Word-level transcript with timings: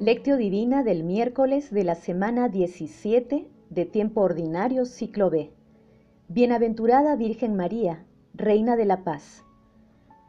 Lectio 0.00 0.38
Divina 0.38 0.82
del 0.82 1.04
miércoles 1.04 1.70
de 1.70 1.84
la 1.84 1.94
semana 1.94 2.48
17 2.48 3.50
de 3.68 3.84
tiempo 3.84 4.22
ordinario 4.22 4.86
ciclo 4.86 5.28
B. 5.28 5.52
Bienaventurada 6.26 7.16
Virgen 7.16 7.54
María, 7.54 8.06
Reina 8.32 8.76
de 8.76 8.86
la 8.86 9.04
Paz. 9.04 9.44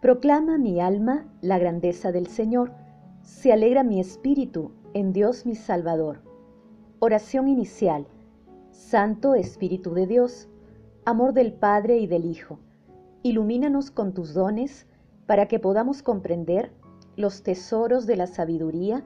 Proclama 0.02 0.58
mi 0.58 0.82
alma 0.82 1.26
la 1.40 1.58
grandeza 1.58 2.12
del 2.12 2.28
Señor, 2.28 2.73
se 3.22 3.54
alegra 3.54 3.84
mi 3.84 4.02
espíritu 4.02 4.73
en 4.94 5.14
Dios 5.14 5.46
mi 5.46 5.55
Salvador. 5.55 6.20
Oración 7.00 7.48
inicial. 7.48 8.08
Santo 8.72 9.36
Espíritu 9.36 9.94
de 9.94 10.06
Dios, 10.06 10.50
amor 11.06 11.32
del 11.32 11.54
Padre 11.54 11.98
y 12.00 12.08
del 12.08 12.26
Hijo, 12.26 12.60
ilumínanos 13.23 13.90
con 13.90 14.14
tus 14.14 14.34
dones 14.34 14.86
para 15.28 15.48
que 15.48 15.59
podamos 15.59 16.03
comprender 16.03 16.73
los 17.16 17.42
tesoros 17.42 18.06
de 18.06 18.17
la 18.17 18.28
sabiduría 18.28 19.06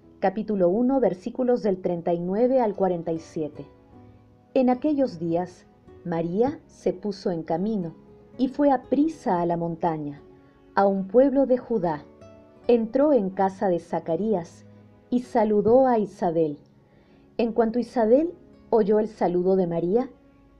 capítulo 0.21 0.69
1, 0.69 0.99
versículos 0.99 1.63
del 1.63 1.81
39 1.81 2.61
al 2.61 2.75
47. 2.75 3.65
En 4.53 4.69
aquellos 4.69 5.17
días, 5.17 5.65
María 6.05 6.59
se 6.67 6.93
puso 6.93 7.31
en 7.31 7.41
camino 7.41 7.95
y 8.37 8.47
fue 8.47 8.69
a 8.69 8.83
prisa 8.83 9.41
a 9.41 9.47
la 9.47 9.57
montaña, 9.57 10.21
a 10.75 10.85
un 10.85 11.07
pueblo 11.07 11.47
de 11.47 11.57
Judá. 11.57 12.03
Entró 12.67 13.13
en 13.13 13.31
casa 13.31 13.67
de 13.67 13.79
Zacarías 13.79 14.63
y 15.09 15.21
saludó 15.21 15.87
a 15.87 15.97
Isabel. 15.97 16.59
En 17.39 17.51
cuanto 17.51 17.79
Isabel 17.79 18.35
oyó 18.69 18.99
el 18.99 19.07
saludo 19.07 19.55
de 19.55 19.65
María, 19.65 20.07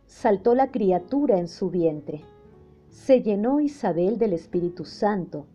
saltó 0.07 0.55
la 0.55 0.71
criatura 0.71 1.37
en 1.37 1.47
su 1.47 1.69
vientre. 1.69 2.21
Se 2.89 3.21
llenó 3.21 3.59
Isabel 3.59 4.17
del 4.17 4.33
Espíritu 4.33 4.85
Santo 4.85 5.45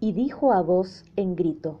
y 0.00 0.12
dijo 0.12 0.54
a 0.54 0.62
voz 0.62 1.04
en 1.16 1.36
grito, 1.36 1.80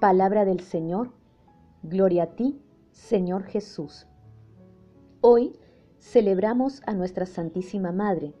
Palabra 0.00 0.44
del 0.44 0.60
Señor. 0.60 1.10
Gloria 1.82 2.22
a 2.22 2.26
ti, 2.36 2.62
Señor 2.92 3.42
Jesús. 3.42 4.06
Hoy 5.20 5.58
celebramos 5.98 6.82
a 6.86 6.94
nuestra 6.94 7.26
Santísima 7.26 7.90
Madre, 7.90 8.32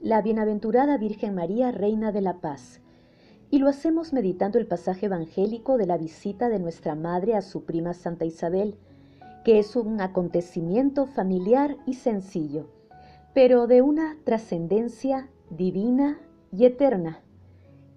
la 0.00 0.22
Bienaventurada 0.22 0.98
Virgen 0.98 1.36
María, 1.36 1.70
Reina 1.70 2.10
de 2.10 2.20
la 2.20 2.40
Paz, 2.40 2.80
y 3.48 3.60
lo 3.60 3.68
hacemos 3.68 4.12
meditando 4.12 4.58
el 4.58 4.66
pasaje 4.66 5.06
evangélico 5.06 5.78
de 5.78 5.86
la 5.86 5.98
visita 5.98 6.48
de 6.48 6.58
nuestra 6.58 6.96
Madre 6.96 7.36
a 7.36 7.42
su 7.42 7.64
prima 7.64 7.94
Santa 7.94 8.24
Isabel, 8.24 8.76
que 9.44 9.60
es 9.60 9.76
un 9.76 10.00
acontecimiento 10.00 11.06
familiar 11.06 11.76
y 11.86 11.94
sencillo, 11.94 12.66
pero 13.32 13.68
de 13.68 13.82
una 13.82 14.16
trascendencia 14.24 15.28
divina 15.48 16.18
y 16.50 16.64
eterna 16.64 17.23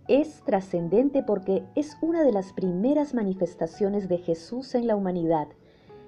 es 0.08 0.42
trascendente 0.46 1.22
porque 1.22 1.64
es 1.76 1.98
una 2.02 2.24
de 2.24 2.32
las 2.32 2.54
primeras 2.54 3.14
manifestaciones 3.14 4.08
de 4.08 4.18
Jesús 4.18 4.74
en 4.74 4.88
la 4.88 4.96
humanidad, 4.96 5.48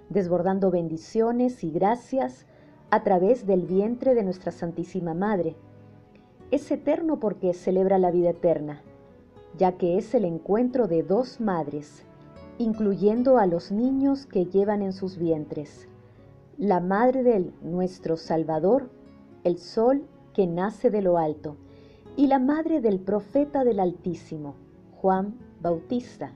desbordando 0.09 0.71
bendiciones 0.71 1.63
y 1.63 1.71
gracias 1.71 2.45
a 2.91 3.03
través 3.03 3.45
del 3.45 3.65
vientre 3.65 4.15
de 4.15 4.23
nuestra 4.23 4.51
Santísima 4.51 5.13
Madre. 5.13 5.55
Es 6.49 6.71
eterno 6.71 7.19
porque 7.19 7.53
celebra 7.53 7.99
la 7.99 8.09
vida 8.09 8.29
eterna, 8.29 8.81
ya 9.57 9.73
que 9.73 9.97
es 9.97 10.15
el 10.15 10.23
encuentro 10.23 10.87
de 10.87 11.03
dos 11.03 11.41
madres, 11.41 12.03
incluyendo 12.57 13.37
a 13.37 13.47
los 13.47 13.71
niños 13.71 14.25
que 14.25 14.45
llevan 14.45 14.81
en 14.81 14.93
sus 14.93 15.17
vientres. 15.17 15.87
La 16.57 16.79
Madre 16.79 17.23
de 17.23 17.51
nuestro 17.61 18.17
Salvador, 18.17 18.89
el 19.43 19.59
Sol 19.59 20.05
que 20.33 20.47
nace 20.47 20.89
de 20.89 21.01
lo 21.01 21.17
alto, 21.17 21.57
y 22.19 22.27
la 22.27 22.37
madre 22.37 22.81
del 22.81 22.99
profeta 22.99 23.63
del 23.63 23.79
Altísimo, 23.79 24.55
Juan 24.97 25.35
Bautista. 25.61 26.33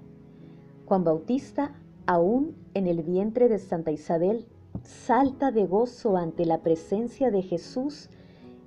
Juan 0.86 1.04
Bautista, 1.04 1.76
aún 2.06 2.56
en 2.74 2.88
el 2.88 3.04
vientre 3.04 3.50
de 3.50 3.60
Santa 3.60 3.92
Isabel, 3.92 4.46
salta 4.82 5.52
de 5.52 5.68
gozo 5.68 6.16
ante 6.16 6.46
la 6.46 6.60
presencia 6.60 7.32
de 7.32 7.42
Jesús 7.42 8.08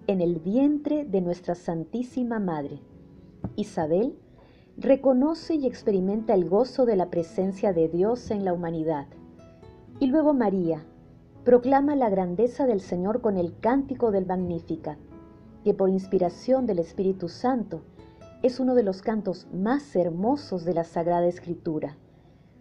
en 0.06 0.21
el 0.21 0.41
vientre 0.41 1.06
de 1.06 1.22
nuestra 1.22 1.55
Santísima 1.55 2.38
Madre. 2.38 2.81
Isabel 3.56 4.19
reconoce 4.76 5.55
y 5.55 5.66
experimenta 5.66 6.34
el 6.34 6.47
gozo 6.47 6.84
de 6.84 6.97
la 6.97 7.09
presencia 7.09 7.72
de 7.72 7.88
Dios 7.88 8.31
en 8.31 8.44
la 8.44 8.53
humanidad. 8.53 9.06
Y 10.00 10.09
luego 10.09 10.34
María 10.34 10.84
proclama 11.44 11.97
la 11.97 12.10
grandeza 12.10 12.66
del 12.66 12.82
Señor 12.82 13.22
con 13.22 13.38
el 13.38 13.59
cántico 13.59 14.10
del 14.10 14.26
Magnífica 14.26 14.99
que 15.66 15.75
por 15.75 15.91
inspiración 15.91 16.65
del 16.65 16.78
Espíritu 16.78 17.28
Santo 17.28 17.82
es 18.44 18.60
uno 18.60 18.77
de 18.77 18.84
los 18.84 19.03
cantos 19.03 19.49
más 19.53 19.97
hermosos 19.97 20.65
de 20.65 20.72
la 20.72 20.84
Sagrada 20.84 21.27
Escritura, 21.27 21.97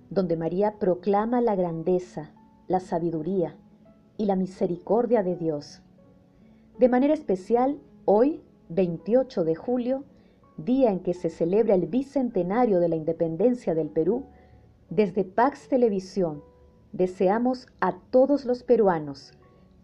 donde 0.09 0.35
María 0.35 0.79
proclama 0.79 1.39
la 1.39 1.55
grandeza, 1.55 2.31
la 2.67 2.79
sabiduría 2.79 3.57
y 4.17 4.25
la 4.25 4.35
misericordia 4.35 5.21
de 5.21 5.35
Dios. 5.35 5.83
De 6.79 6.89
manera 6.89 7.13
especial, 7.13 7.79
hoy, 8.05 8.41
28 8.69 9.43
de 9.43 9.53
julio, 9.53 10.03
día 10.57 10.89
en 10.89 11.01
que 11.01 11.13
se 11.13 11.29
celebra 11.29 11.75
el 11.75 11.85
bicentenario 11.85 12.79
de 12.79 12.89
la 12.89 12.95
independencia 12.95 13.75
del 13.75 13.89
Perú, 13.89 14.25
desde 14.89 15.25
Pax 15.25 15.67
Televisión 15.67 16.41
deseamos 16.91 17.67
a 17.81 17.99
todos 18.09 18.45
los 18.45 18.63
peruanos 18.63 19.31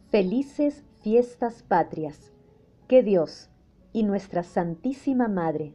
felices 0.10 0.84
fiestas 1.04 1.62
patrias 1.62 2.32
que 2.92 3.04
Dios 3.04 3.50
y 3.94 4.04
nuestra 4.04 4.44
Santísima 4.44 5.30
Madre 5.30 5.74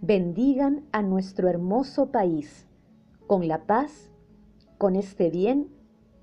bendigan 0.00 0.86
a 0.92 1.02
nuestro 1.02 1.50
hermoso 1.50 2.10
país 2.10 2.66
con 3.26 3.48
la 3.48 3.66
paz, 3.66 4.10
con 4.78 4.96
este 4.96 5.28
bien 5.28 5.68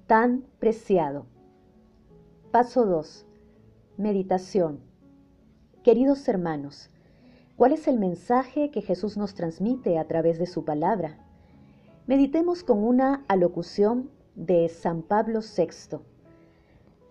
tan 0.07 0.44
preciado. 0.57 1.28
Paso 2.50 2.88
2. 2.88 3.28
Meditación. 3.97 4.80
Queridos 5.83 6.27
hermanos, 6.27 6.89
¿cuál 7.56 7.74
es 7.74 7.88
el 7.88 8.00
mensaje 8.00 8.71
que 8.71 8.81
Jesús 8.81 9.18
nos 9.18 9.36
transmite 9.36 10.00
a 10.00 10.07
través 10.07 10.39
de 10.39 10.48
su 10.48 10.66
palabra? 10.66 11.19
Meditemos 12.07 12.63
con 12.63 12.83
una 12.83 13.25
alocución 13.27 14.10
de 14.33 14.69
San 14.69 15.04
Pablo 15.04 15.42
VI. 15.42 16.00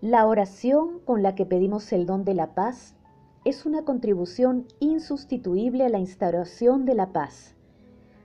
La 0.00 0.26
oración 0.26 0.98
con 1.04 1.22
la 1.22 1.36
que 1.36 1.46
pedimos 1.46 1.92
el 1.92 2.06
don 2.06 2.24
de 2.24 2.34
la 2.34 2.56
paz 2.56 2.96
es 3.44 3.64
una 3.64 3.84
contribución 3.84 4.66
insustituible 4.80 5.86
a 5.86 5.88
la 5.88 5.98
instauración 5.98 6.84
de 6.84 6.94
la 6.94 7.12
paz. 7.12 7.54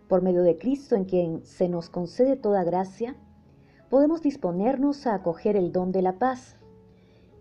Por 0.09 0.21
medio 0.21 0.43
de 0.43 0.57
Cristo, 0.57 0.95
en 0.95 1.05
quien 1.05 1.45
se 1.45 1.69
nos 1.69 1.89
concede 1.89 2.35
toda 2.35 2.65
gracia, 2.65 3.15
podemos 3.89 4.21
disponernos 4.21 5.07
a 5.07 5.15
acoger 5.15 5.55
el 5.55 5.71
don 5.71 5.93
de 5.93 6.01
la 6.01 6.19
paz. 6.19 6.57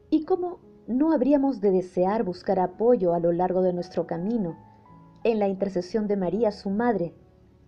¿Y 0.09 0.25
cómo 0.25 0.61
no 0.87 1.13
habríamos 1.13 1.61
de 1.61 1.73
desear 1.73 2.23
buscar 2.23 2.61
apoyo 2.61 3.13
a 3.13 3.19
lo 3.19 3.33
largo 3.33 3.61
de 3.63 3.73
nuestro 3.73 4.07
camino 4.07 4.57
en 5.25 5.41
la 5.41 5.49
intercesión 5.49 6.07
de 6.07 6.17
María, 6.17 6.53
su 6.53 6.71
madre, 6.71 7.13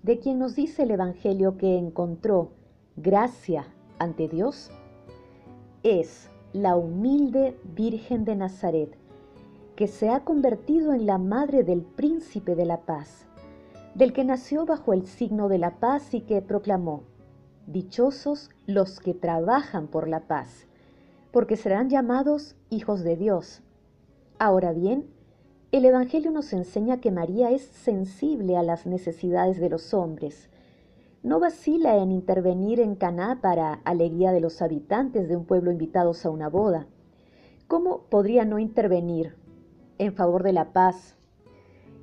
de 0.04 0.20
quien 0.20 0.38
nos 0.38 0.54
dice 0.54 0.84
el 0.84 0.92
Evangelio 0.92 1.56
que 1.56 1.78
encontró 1.78 2.52
gracia 2.94 3.66
ante 3.98 4.28
Dios? 4.28 4.70
Es 5.82 6.30
la 6.52 6.76
humilde 6.76 7.58
Virgen 7.74 8.24
de 8.24 8.36
Nazaret, 8.36 8.96
que 9.76 9.88
se 9.88 10.08
ha 10.08 10.20
convertido 10.24 10.94
en 10.94 11.04
la 11.04 11.18
madre 11.18 11.62
del 11.62 11.82
príncipe 11.82 12.54
de 12.54 12.64
la 12.64 12.80
paz, 12.80 13.26
del 13.94 14.14
que 14.14 14.24
nació 14.24 14.64
bajo 14.64 14.94
el 14.94 15.06
signo 15.06 15.48
de 15.50 15.58
la 15.58 15.78
paz 15.78 16.14
y 16.14 16.22
que 16.22 16.40
proclamó, 16.40 17.02
Dichosos 17.66 18.48
los 18.66 19.00
que 19.00 19.12
trabajan 19.12 19.88
por 19.88 20.08
la 20.08 20.20
paz, 20.20 20.66
porque 21.30 21.56
serán 21.56 21.90
llamados 21.90 22.56
hijos 22.70 23.02
de 23.02 23.16
Dios. 23.16 23.60
Ahora 24.38 24.72
bien, 24.72 25.10
el 25.72 25.84
Evangelio 25.84 26.30
nos 26.30 26.54
enseña 26.54 27.00
que 27.00 27.10
María 27.10 27.50
es 27.50 27.62
sensible 27.62 28.56
a 28.56 28.62
las 28.62 28.86
necesidades 28.86 29.60
de 29.60 29.68
los 29.68 29.92
hombres. 29.92 30.48
No 31.22 31.38
vacila 31.38 31.96
en 31.98 32.12
intervenir 32.12 32.80
en 32.80 32.94
Caná 32.94 33.40
para 33.42 33.74
alegría 33.84 34.32
de 34.32 34.40
los 34.40 34.62
habitantes 34.62 35.28
de 35.28 35.36
un 35.36 35.44
pueblo 35.44 35.70
invitados 35.70 36.24
a 36.24 36.30
una 36.30 36.48
boda. 36.48 36.86
¿Cómo 37.66 38.04
podría 38.08 38.44
no 38.44 38.58
intervenir 38.58 39.34
en 39.98 40.14
favor 40.14 40.42
de 40.42 40.52
la 40.52 40.72
paz, 40.72 41.16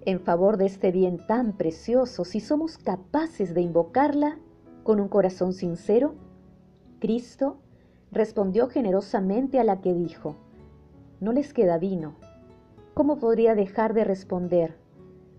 en 0.06 0.20
favor 0.20 0.58
de 0.58 0.66
este 0.66 0.92
bien 0.92 1.26
tan 1.28 1.54
precioso, 1.54 2.26
si 2.26 2.40
somos 2.40 2.78
capaces 2.78 3.54
de 3.54 3.62
invocarla 3.62 4.38
con 4.84 5.00
un 5.00 5.08
corazón 5.08 5.54
sincero? 5.54 6.16
Cristo 7.00 7.58
respondió 8.12 8.68
generosamente 8.68 9.60
a 9.60 9.64
la 9.64 9.82
que 9.82 9.94
dijo, 9.94 10.36
no 11.20 11.32
les 11.32 11.54
queda 11.54 11.78
vino. 11.78 12.16
¿Cómo 12.94 13.18
podría 13.18 13.56
dejar 13.56 13.94
de 13.94 14.04
responder 14.04 14.76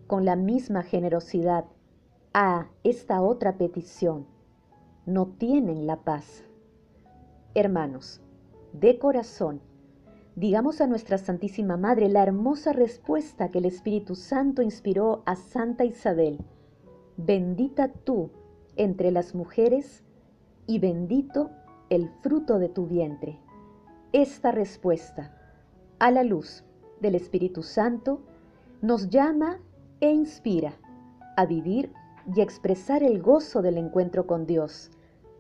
con 0.07 0.25
la 0.25 0.35
misma 0.35 0.83
generosidad 0.83 1.67
a 2.33 2.69
esta 2.83 3.23
otra 3.23 3.59
petición? 3.59 4.27
No 5.07 5.27
tienen 5.27 5.87
la 5.87 5.97
paz. 5.97 6.45
Hermanos, 7.55 8.21
de 8.73 8.99
corazón, 8.99 9.61
digamos 10.37 10.81
a 10.81 10.87
nuestra 10.87 11.19
Santísima 11.19 11.77
Madre 11.77 12.09
la 12.09 12.23
hermosa 12.23 12.73
respuesta 12.73 13.51
que 13.51 13.59
el 13.59 13.67
Espíritu 13.67 14.15
Santo 14.17 14.63
inspiró 14.63 15.23
a 15.27 15.37
Santa 15.37 15.85
Isabel. 15.85 16.39
Bendita 17.17 17.89
tú 17.89 18.31
entre 18.77 19.13
las 19.13 19.35
mujeres 19.35 20.03
y 20.67 20.81
bendito 20.81 21.51
el 21.89 22.09
fruto 22.23 22.59
de 22.59 22.69
tu 22.69 22.87
vientre. 22.87 23.39
Esta 24.13 24.51
respuesta, 24.51 25.37
a 25.99 26.11
la 26.11 26.25
luz 26.25 26.65
del 27.01 27.15
Espíritu 27.15 27.63
Santo, 27.63 28.21
nos 28.83 29.11
llama 29.11 29.61
e 30.01 30.11
inspira 30.11 30.75
a 31.37 31.47
vivir 31.47 31.93
y 32.35 32.41
expresar 32.41 33.03
el 33.03 33.23
gozo 33.23 33.63
del 33.63 33.79
encuentro 33.79 34.27
con 34.27 34.47
Dios 34.47 34.91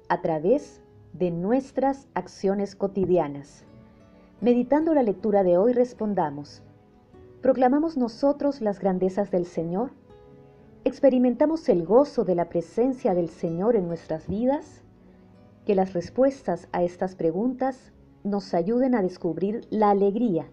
a 0.08 0.20
través 0.22 0.80
de 1.12 1.30
nuestras 1.30 2.08
acciones 2.14 2.76
cotidianas. 2.76 3.64
Meditando 4.40 4.94
la 4.94 5.02
lectura 5.02 5.42
de 5.42 5.56
hoy 5.56 5.72
respondamos, 5.72 6.62
¿proclamamos 7.40 7.96
nosotros 7.96 8.60
las 8.60 8.80
grandezas 8.80 9.30
del 9.30 9.46
Señor? 9.46 9.92
¿Experimentamos 10.84 11.68
el 11.68 11.84
gozo 11.84 12.24
de 12.24 12.34
la 12.34 12.48
presencia 12.48 13.14
del 13.14 13.30
Señor 13.30 13.76
en 13.76 13.86
nuestras 13.86 14.28
vidas? 14.28 14.82
Que 15.64 15.74
las 15.74 15.94
respuestas 15.94 16.68
a 16.72 16.82
estas 16.82 17.14
preguntas 17.14 17.92
nos 18.22 18.52
ayuden 18.54 18.94
a 18.94 19.02
descubrir 19.02 19.66
la 19.70 19.90
alegría 19.90 20.50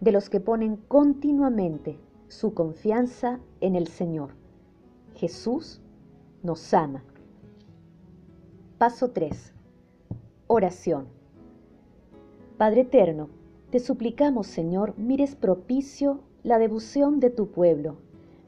de 0.00 0.10
los 0.10 0.30
que 0.30 0.40
ponen 0.40 0.76
continuamente 0.76 1.98
su 2.28 2.54
confianza 2.54 3.40
en 3.60 3.76
el 3.76 3.88
Señor. 3.88 4.30
Jesús 5.14 5.80
nos 6.42 6.72
ama. 6.74 7.04
Paso 8.78 9.10
3. 9.10 9.52
Oración. 10.46 11.17
Padre 12.58 12.80
eterno, 12.80 13.28
te 13.70 13.78
suplicamos, 13.78 14.48
Señor, 14.48 14.94
mires 14.98 15.36
propicio 15.36 16.18
la 16.42 16.58
devoción 16.58 17.20
de 17.20 17.30
tu 17.30 17.52
pueblo, 17.52 17.98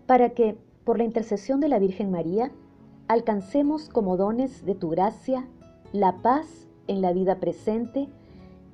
para 0.07 0.31
que, 0.31 0.57
por 0.83 0.99
la 0.99 1.05
intercesión 1.05 1.61
de 1.61 1.69
la 1.69 1.79
Virgen 1.79 2.11
María, 2.11 2.51
alcancemos 3.07 3.89
como 3.89 4.17
dones 4.17 4.67
de 4.67 4.75
tu 4.75 4.89
gracia 4.89 5.47
la 5.93 6.23
paz 6.23 6.67
en 6.89 7.03
la 7.03 7.13
vida 7.13 7.39
presente 7.39 8.09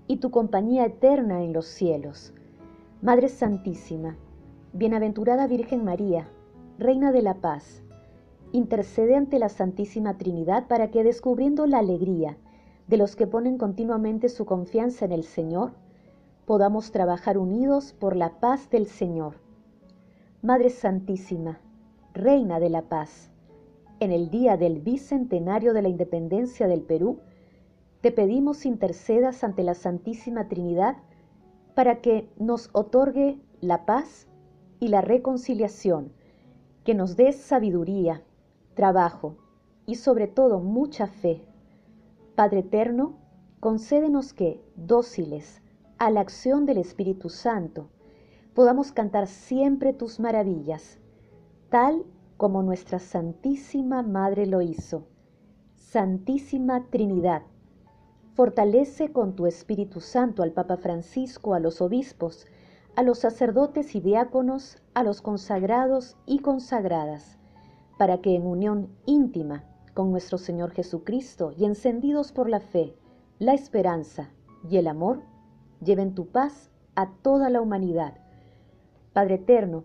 y 0.07 0.17
tu 0.17 0.31
compañía 0.31 0.87
eterna 0.87 1.43
en 1.43 1.53
los 1.53 1.67
cielos. 1.67 2.33
Madre 3.03 3.29
Santísima, 3.29 4.17
Bienaventurada 4.73 5.47
Virgen 5.47 5.85
María, 5.85 6.29
Reina 6.79 7.13
de 7.13 7.21
la 7.21 7.35
Paz, 7.35 7.83
intercede 8.53 9.17
ante 9.17 9.39
la 9.39 9.51
Santísima 9.51 10.17
Trinidad 10.17 10.67
para 10.67 10.91
que 10.91 11.05
descubriendo 11.05 11.67
la 11.67 11.81
alegría 11.81 12.39
de 12.89 12.97
los 12.97 13.17
que 13.17 13.27
ponen 13.27 13.59
continuamente 13.59 14.29
su 14.29 14.45
confianza 14.45 15.05
en 15.05 15.13
el 15.13 15.25
Señor, 15.25 15.73
podamos 16.45 16.93
trabajar 16.93 17.39
unidos 17.39 17.93
por 17.93 18.15
la 18.15 18.39
paz 18.39 18.71
del 18.71 18.87
Señor. 18.87 19.35
Madre 20.43 20.71
Santísima, 20.71 21.59
Reina 22.15 22.61
de 22.61 22.71
la 22.71 22.83
Paz, 22.83 23.31
en 23.99 24.13
el 24.13 24.31
día 24.31 24.57
del 24.57 24.81
bicentenario 24.81 25.73
de 25.73 25.83
la 25.83 25.89
independencia 25.89 26.69
del 26.69 26.83
Perú, 26.83 27.19
te 28.03 28.13
pedimos 28.13 28.65
intercedas 28.67 29.43
ante 29.43 29.65
la 29.65 29.75
Santísima 29.75 30.49
Trinidad 30.49 30.99
para 31.75 32.01
que 32.01 32.29
nos 32.39 32.71
otorgue 32.73 33.41
la 33.61 33.85
paz 33.85 34.29
y 34.79 34.89
la 34.89 35.01
reconciliación, 35.01 36.13
que 36.85 36.95
nos 36.95 37.17
dé 37.17 37.33
sabiduría, 37.33 38.23
trabajo 38.75 39.37
y 39.87 39.97
sobre 39.97 40.29
todo 40.29 40.61
mucha 40.61 41.07
fe 41.07 41.43
Padre 42.37 42.59
Eterno, 42.59 43.15
concédenos 43.61 44.35
que, 44.35 44.63
dóciles 44.77 45.63
a 45.97 46.11
la 46.11 46.21
acción 46.21 46.67
del 46.67 46.77
Espíritu 46.77 47.31
Santo, 47.31 47.89
podamos 48.53 48.93
cantar 48.93 49.27
siempre 49.27 49.95
tus 49.95 50.21
maravillas, 50.21 50.99
tal 51.71 52.05
como 52.37 52.63
nuestra 52.63 52.99
Santísima 52.99 54.03
Madre 54.03 54.45
lo 54.45 54.61
hizo. 54.61 55.07
Santísima 55.77 56.85
Trinidad, 56.91 57.41
fortalece 58.35 59.13
con 59.13 59.35
tu 59.35 59.47
Espíritu 59.47 60.03
Santo 60.03 60.43
al 60.43 60.53
Papa 60.53 60.77
Francisco, 60.77 61.55
a 61.55 61.59
los 61.59 61.81
obispos, 61.81 62.47
a 62.97 63.03
los 63.03 63.19
sacerdotes 63.21 63.95
y 63.95 64.01
diáconos, 64.01 64.83
a 64.93 65.03
los 65.05 65.23
consagrados 65.23 66.19
y 66.27 66.41
consagradas, 66.41 67.39
para 67.97 68.19
que 68.21 68.35
en 68.35 68.47
unión 68.47 68.91
íntima 69.07 69.65
con 69.97 70.11
nuestro 70.11 70.37
Señor 70.37 70.73
Jesucristo 70.73 71.55
y 71.57 71.65
encendidos 71.65 72.31
por 72.31 72.51
la 72.51 72.61
fe, 72.61 72.95
la 73.39 73.55
esperanza 73.55 74.29
y 74.69 74.77
el 74.77 74.89
amor, 74.89 75.23
lleven 75.83 76.15
tu 76.15 76.27
paz 76.27 76.71
a 76.97 77.13
toda 77.23 77.49
la 77.49 77.63
humanidad. 77.63 78.19
Padre 79.15 79.37
eterno, 79.37 79.85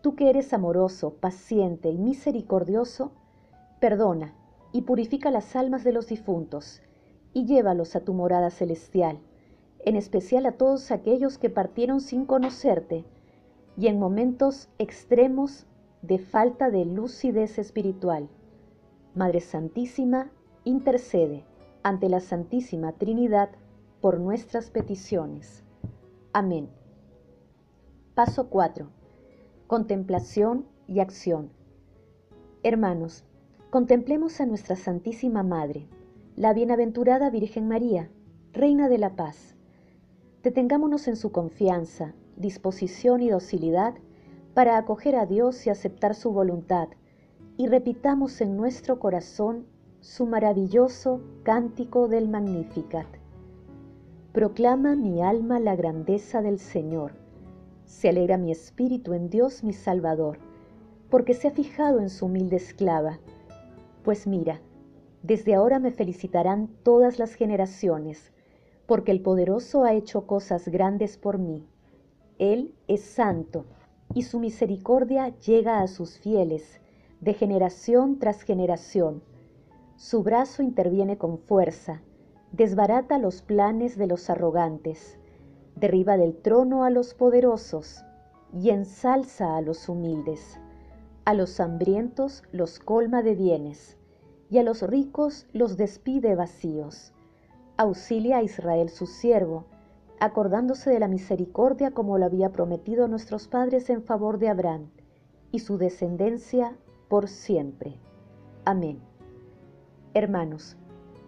tú 0.00 0.16
que 0.16 0.28
eres 0.28 0.52
amoroso, 0.52 1.14
paciente 1.14 1.88
y 1.88 1.98
misericordioso, 1.98 3.12
perdona 3.80 4.34
y 4.72 4.82
purifica 4.82 5.30
las 5.30 5.54
almas 5.54 5.84
de 5.84 5.92
los 5.92 6.08
difuntos 6.08 6.82
y 7.32 7.46
llévalos 7.46 7.94
a 7.94 8.00
tu 8.00 8.12
morada 8.12 8.50
celestial, 8.50 9.20
en 9.84 9.94
especial 9.94 10.46
a 10.46 10.52
todos 10.52 10.90
aquellos 10.90 11.38
que 11.38 11.48
partieron 11.48 12.00
sin 12.00 12.26
conocerte 12.26 13.04
y 13.76 13.86
en 13.86 14.00
momentos 14.00 14.68
extremos 14.78 15.64
de 16.02 16.18
falta 16.18 16.70
de 16.70 16.86
lucidez 16.86 17.56
espiritual. 17.60 18.28
Madre 19.14 19.38
Santísima, 19.40 20.32
intercede 20.64 21.44
ante 21.84 22.08
la 22.08 22.18
Santísima 22.18 22.90
Trinidad 22.94 23.48
por 24.00 24.18
nuestras 24.18 24.70
peticiones. 24.70 25.62
Amén. 26.32 26.68
Paso 28.16 28.50
4. 28.50 28.88
Contemplación 29.68 30.66
y 30.88 30.98
acción. 30.98 31.50
Hermanos, 32.64 33.24
contemplemos 33.70 34.40
a 34.40 34.46
nuestra 34.46 34.74
Santísima 34.74 35.44
Madre, 35.44 35.86
la 36.34 36.52
bienaventurada 36.52 37.30
Virgen 37.30 37.68
María, 37.68 38.10
Reina 38.52 38.88
de 38.88 38.98
la 38.98 39.14
Paz. 39.14 39.54
Detengámonos 40.42 41.06
en 41.06 41.14
su 41.14 41.30
confianza, 41.30 42.14
disposición 42.36 43.22
y 43.22 43.30
docilidad 43.30 43.94
para 44.54 44.76
acoger 44.76 45.14
a 45.14 45.24
Dios 45.24 45.68
y 45.68 45.70
aceptar 45.70 46.16
su 46.16 46.32
voluntad 46.32 46.88
y 47.56 47.68
repitamos 47.68 48.40
en 48.40 48.56
nuestro 48.56 48.98
corazón 48.98 49.66
su 50.00 50.26
maravilloso 50.26 51.20
cántico 51.44 52.08
del 52.08 52.28
Magnificat. 52.28 53.06
Proclama 54.32 54.96
mi 54.96 55.22
alma 55.22 55.60
la 55.60 55.76
grandeza 55.76 56.42
del 56.42 56.58
Señor. 56.58 57.12
Se 57.84 58.08
alegra 58.08 58.38
mi 58.38 58.50
espíritu 58.50 59.12
en 59.12 59.30
Dios 59.30 59.62
mi 59.62 59.72
Salvador, 59.72 60.38
porque 61.10 61.32
se 61.34 61.46
ha 61.46 61.52
fijado 61.52 62.00
en 62.00 62.10
su 62.10 62.26
humilde 62.26 62.56
esclava. 62.56 63.20
Pues 64.02 64.26
mira, 64.26 64.60
desde 65.22 65.54
ahora 65.54 65.78
me 65.78 65.92
felicitarán 65.92 66.68
todas 66.82 67.20
las 67.20 67.34
generaciones, 67.34 68.32
porque 68.86 69.12
el 69.12 69.22
poderoso 69.22 69.84
ha 69.84 69.94
hecho 69.94 70.26
cosas 70.26 70.66
grandes 70.68 71.16
por 71.16 71.38
mí. 71.38 71.64
Él 72.38 72.74
es 72.88 73.02
santo, 73.02 73.64
y 74.12 74.22
su 74.22 74.40
misericordia 74.40 75.28
llega 75.38 75.80
a 75.80 75.86
sus 75.86 76.18
fieles 76.18 76.80
de 77.24 77.32
generación 77.32 78.18
tras 78.18 78.42
generación. 78.42 79.22
Su 79.96 80.22
brazo 80.22 80.62
interviene 80.62 81.16
con 81.16 81.38
fuerza, 81.38 82.02
desbarata 82.52 83.16
los 83.16 83.40
planes 83.40 83.96
de 83.96 84.06
los 84.06 84.28
arrogantes, 84.28 85.18
derriba 85.74 86.18
del 86.18 86.36
trono 86.36 86.84
a 86.84 86.90
los 86.90 87.14
poderosos 87.14 88.04
y 88.52 88.68
ensalza 88.68 89.56
a 89.56 89.62
los 89.62 89.88
humildes. 89.88 90.60
A 91.24 91.32
los 91.32 91.58
hambrientos 91.60 92.42
los 92.52 92.78
colma 92.78 93.22
de 93.22 93.34
bienes 93.34 93.96
y 94.50 94.58
a 94.58 94.62
los 94.62 94.82
ricos 94.82 95.46
los 95.54 95.78
despide 95.78 96.34
vacíos. 96.34 97.14
Auxilia 97.78 98.36
a 98.36 98.42
Israel 98.42 98.90
su 98.90 99.06
siervo, 99.06 99.64
acordándose 100.20 100.90
de 100.90 101.00
la 101.00 101.08
misericordia 101.08 101.92
como 101.92 102.18
lo 102.18 102.26
había 102.26 102.52
prometido 102.52 103.08
nuestros 103.08 103.48
padres 103.48 103.88
en 103.88 104.02
favor 104.02 104.38
de 104.38 104.50
Abraham 104.50 104.90
y 105.52 105.60
su 105.60 105.78
descendencia 105.78 106.76
por 107.08 107.28
siempre. 107.28 107.98
Amén. 108.64 109.00
Hermanos, 110.14 110.76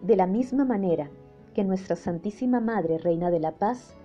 de 0.01 0.15
la 0.15 0.27
misma 0.27 0.65
manera 0.65 1.09
que 1.53 1.63
nuestra 1.63 1.95
Santísima 1.95 2.59
Madre, 2.59 2.97
Reina 2.97 3.31
de 3.31 3.39
la 3.39 3.53
Paz, 3.53 3.95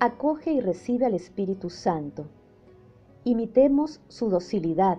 acoge 0.00 0.52
y 0.52 0.60
recibe 0.60 1.06
al 1.06 1.14
Espíritu 1.14 1.70
Santo, 1.70 2.26
imitemos 3.24 4.00
su 4.08 4.28
docilidad 4.28 4.98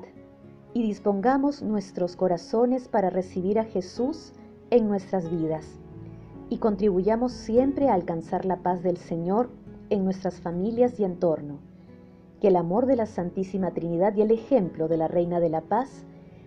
y 0.74 0.84
dispongamos 0.84 1.62
nuestros 1.62 2.16
corazones 2.16 2.88
para 2.88 3.10
recibir 3.10 3.60
a 3.60 3.64
Jesús 3.64 4.34
en 4.72 4.88
nuestras 4.88 5.30
vidas 5.30 5.80
y 6.50 6.58
contribuyamos 6.58 7.32
siempre 7.32 7.90
a 7.90 7.94
alcanzar 7.94 8.46
la 8.46 8.58
paz 8.58 8.84
del 8.84 8.98
Señor 8.98 9.50
en 9.90 10.04
nuestras 10.04 10.40
familias 10.40 11.00
y 11.00 11.04
entorno. 11.04 11.60
Que 12.40 12.50
el 12.50 12.56
amor 12.56 12.86
de 12.86 12.96
la 12.96 13.06
Santísima 13.06 13.72
Trinidad 13.72 14.16
y 14.16 14.22
el 14.22 14.32
ejemplo 14.32 14.88
de 14.88 14.98
la 14.98 15.08
Reina 15.08 15.40
de 15.40 15.50
la 15.50 15.62
Paz 15.62 16.04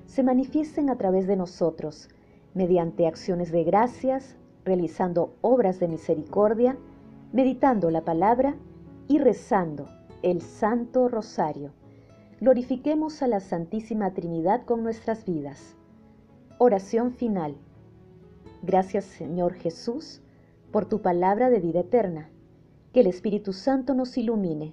se 0.07 0.23
manifiesten 0.23 0.91
a 0.91 0.97
través 0.97 1.27
de 1.27 1.37
nosotros, 1.37 2.09
mediante 2.55 3.07
acciones 3.07 3.53
de 3.53 3.65
gracias, 3.65 4.37
realizando 4.65 5.35
obras 5.41 5.81
de 5.81 5.89
misericordia, 5.89 6.77
meditando 7.33 7.91
la 7.91 8.05
palabra 8.05 8.57
y 9.07 9.19
rezando 9.19 9.87
el 10.23 10.41
Santo 10.41 11.09
Rosario. 11.09 11.73
Glorifiquemos 12.41 13.23
a 13.23 13.27
la 13.27 13.41
Santísima 13.41 14.13
Trinidad 14.13 14.65
con 14.65 14.83
nuestras 14.83 15.25
vidas. 15.25 15.77
Oración 16.59 17.13
final. 17.13 17.57
Gracias 18.63 19.05
Señor 19.05 19.55
Jesús 19.55 20.21
por 20.71 20.87
tu 20.87 21.01
palabra 21.03 21.51
de 21.51 21.61
vida 21.61 21.81
eterna. 21.81 22.31
Que 22.93 23.01
el 23.01 23.07
Espíritu 23.07 23.53
Santo 23.53 23.95
nos 23.95 24.17
ilumine 24.17 24.73